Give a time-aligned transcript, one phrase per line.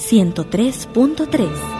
[0.00, 1.79] 103.3.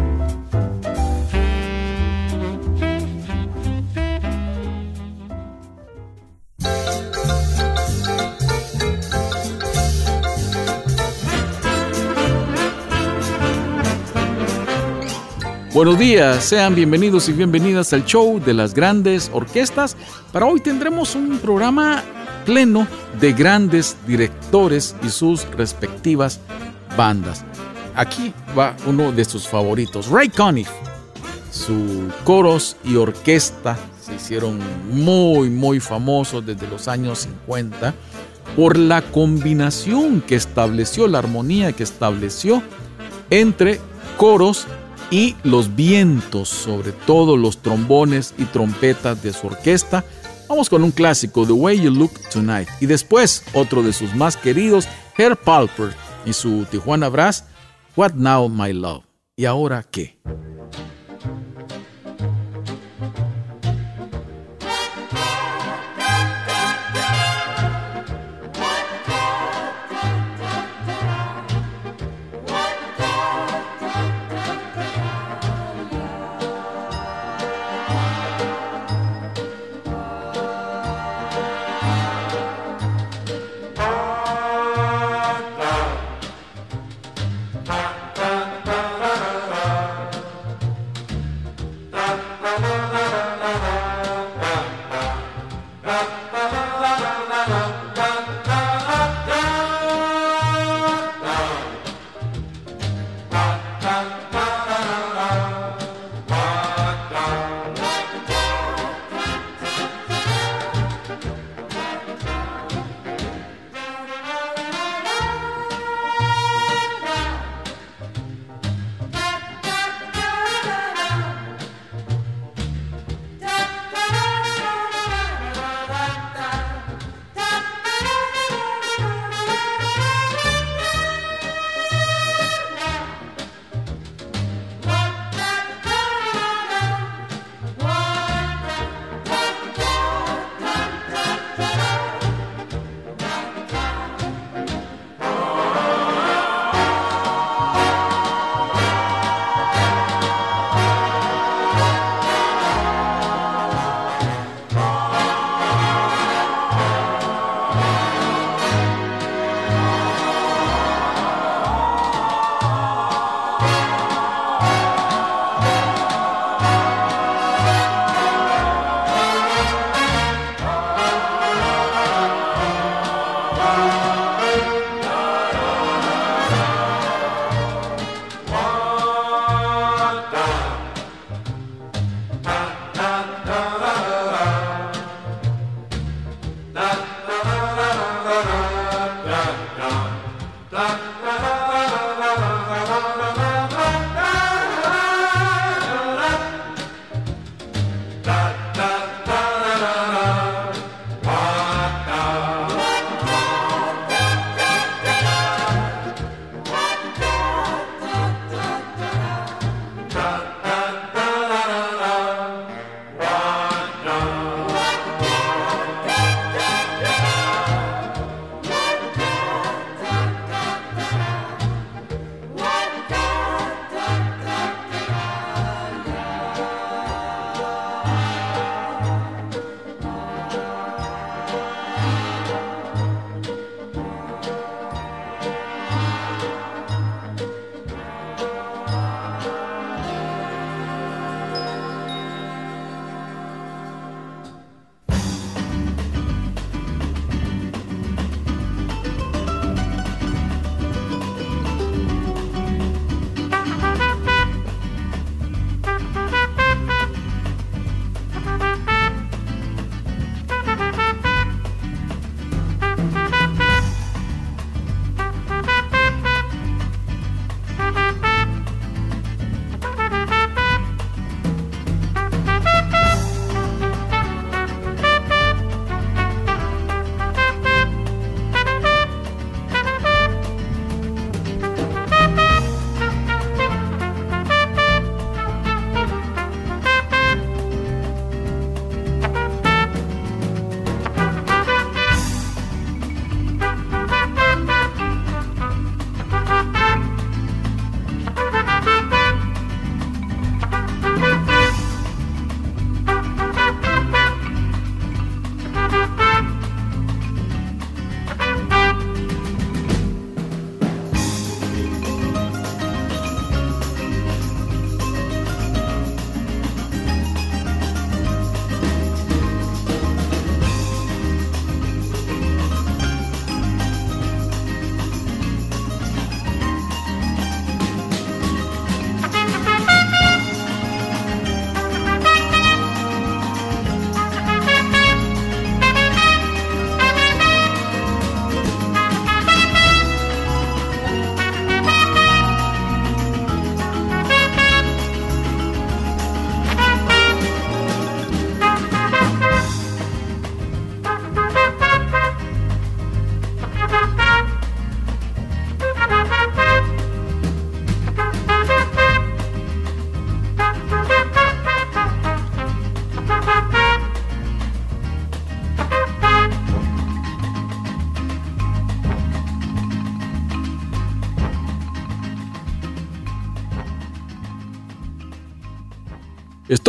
[15.73, 19.95] Buenos días, sean bienvenidos y bienvenidas al show de las grandes orquestas.
[20.33, 22.03] Para hoy tendremos un programa
[22.45, 22.85] pleno
[23.21, 26.41] de grandes directores y sus respectivas
[26.97, 27.45] bandas.
[27.95, 30.67] Aquí va uno de sus favoritos, Ray Conniff.
[31.51, 37.93] Su coros y orquesta se hicieron muy, muy famosos desde los años 50
[38.57, 42.61] por la combinación que estableció, la armonía que estableció
[43.29, 43.79] entre
[44.17, 44.67] coros
[45.11, 50.03] y los vientos, sobre todo los trombones y trompetas de su orquesta.
[50.49, 52.67] Vamos con un clásico, The Way You Look Tonight.
[52.79, 55.93] Y después otro de sus más queridos, Herr Palper
[56.25, 57.45] y su Tijuana Brass,
[57.95, 59.03] What Now My Love.
[59.35, 60.17] ¿Y ahora qué?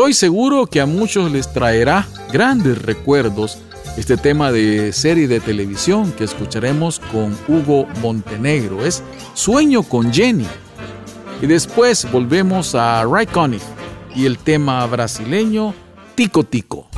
[0.02, 3.58] Estoy seguro que a muchos les traerá grandes recuerdos
[3.96, 8.84] este tema de serie de televisión que escucharemos con Hugo Montenegro.
[8.84, 9.00] Es
[9.34, 10.48] Sueño con Jenny.
[11.40, 13.28] Y después volvemos a Ray
[14.16, 15.72] y el tema brasileño
[16.16, 16.88] Tico Tico.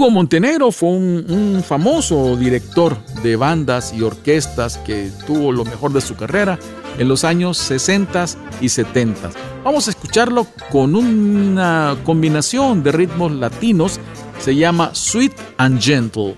[0.00, 6.00] Hugo Montenegro fue un, famoso director de bandas y orquestas que tuvo lo mejor de
[6.00, 6.58] su carrera
[6.96, 8.24] en los años 60
[8.62, 9.28] y 70.
[9.62, 14.00] Vamos a escucharlo con una combinación de ritmos latinos
[14.38, 16.34] se llama Sweet and Gentle.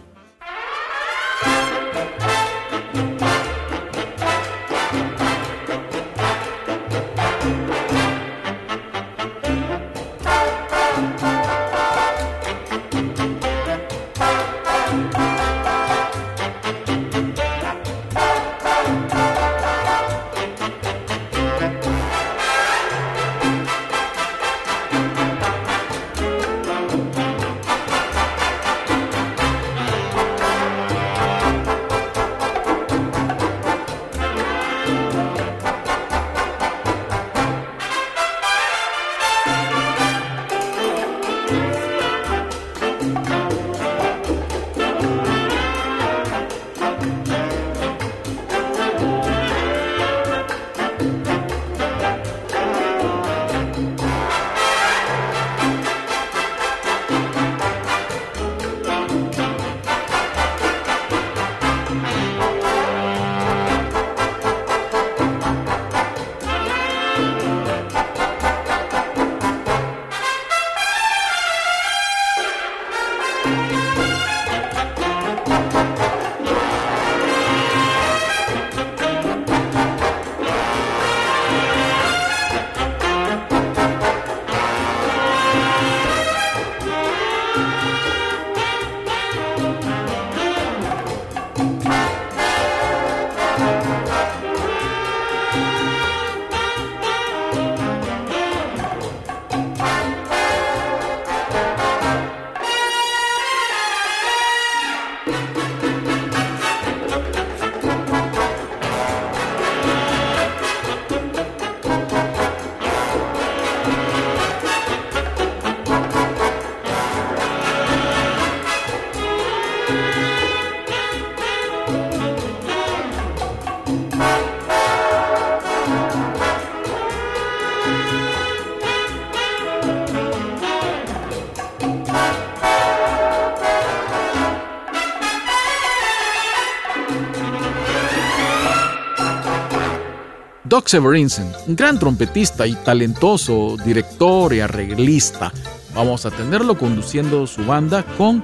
[140.72, 145.52] Doc Severinsen, un gran trompetista y talentoso director y arreglista.
[145.94, 148.42] Vamos a tenerlo conduciendo su banda con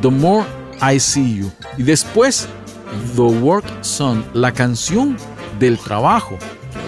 [0.00, 0.46] The More
[0.80, 1.52] I See You.
[1.76, 2.48] Y después,
[3.14, 5.18] The Work Song, la canción
[5.58, 6.38] del trabajo,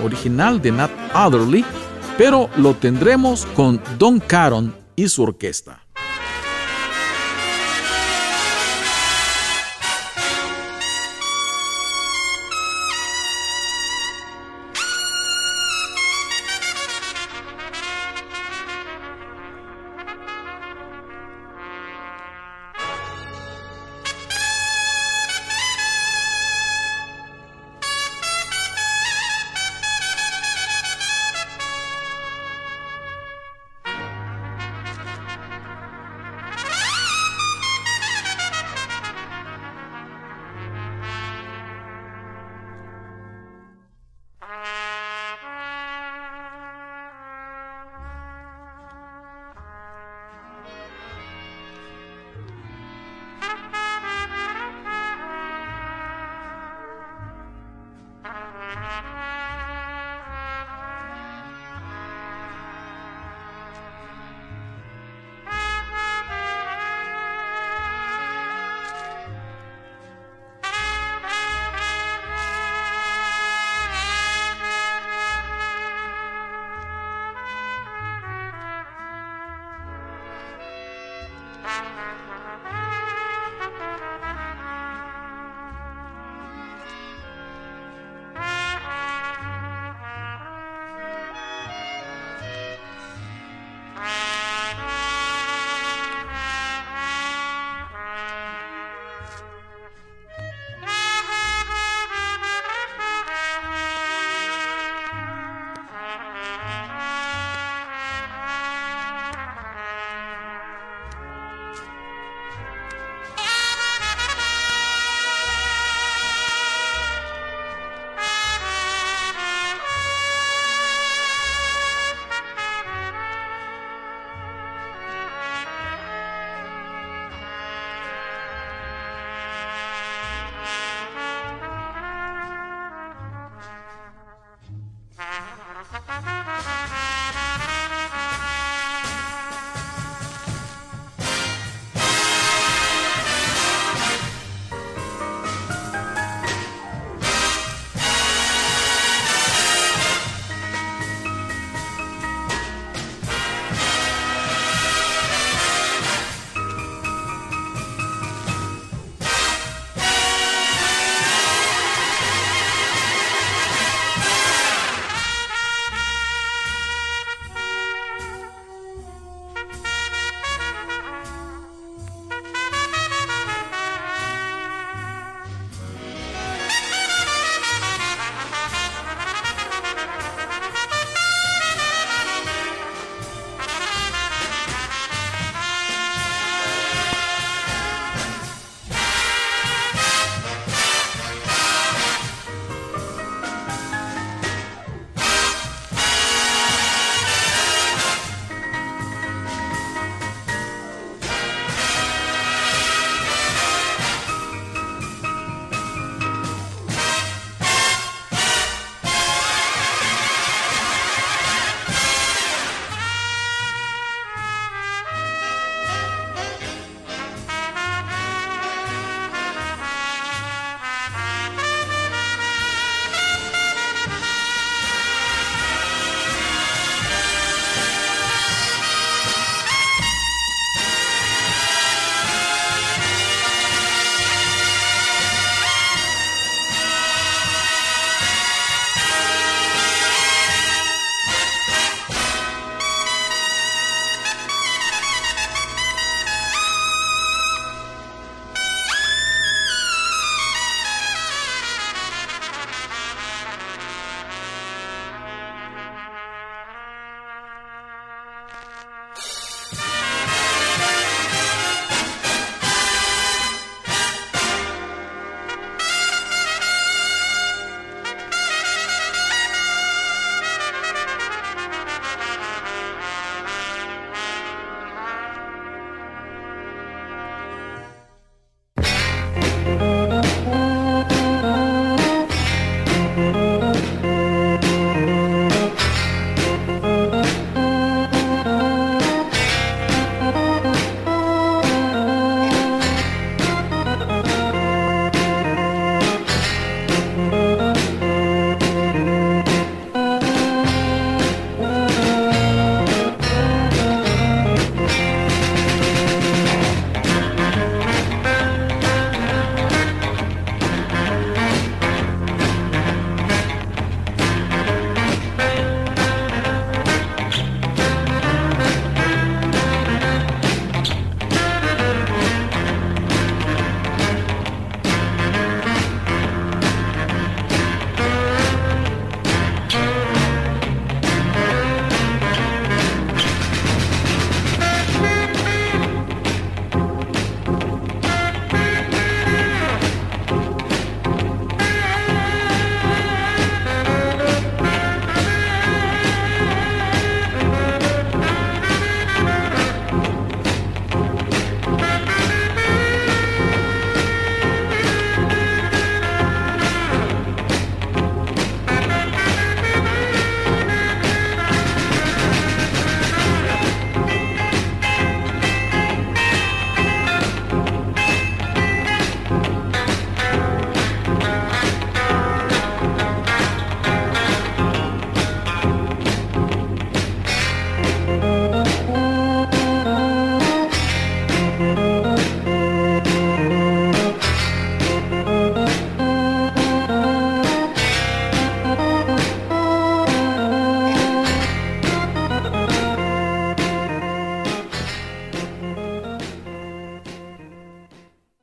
[0.02, 1.66] original de Nat Adderley,
[2.16, 5.82] pero lo tendremos con Don Caron y su orquesta.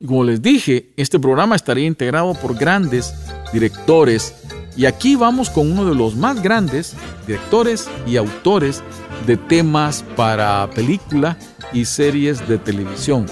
[0.05, 3.13] Como les dije, este programa estaría integrado por grandes
[3.51, 4.35] directores
[4.77, 8.83] y aquí vamos con uno de los más grandes directores y autores
[9.25, 11.37] de temas para película
[11.73, 13.25] y series de televisión.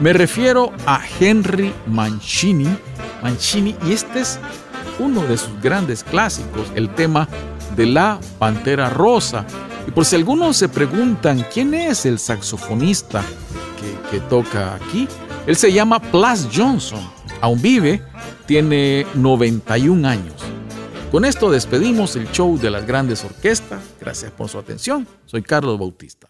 [0.00, 2.68] Me refiero a Henry Mancini,
[3.22, 4.38] Mancini y este es
[4.98, 7.28] uno de sus grandes clásicos, el tema
[7.76, 9.46] de la Pantera Rosa.
[9.88, 13.22] Y por si algunos se preguntan quién es el saxofonista
[14.10, 15.08] que toca aquí,
[15.46, 17.00] él se llama Plas Johnson.
[17.40, 18.02] Aún vive,
[18.46, 20.34] tiene 91 años.
[21.10, 23.80] Con esto despedimos el show de las grandes orquestas.
[24.00, 25.06] Gracias por su atención.
[25.26, 26.29] Soy Carlos Bautista.